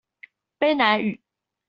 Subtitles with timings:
[0.59, 1.19] 卑南語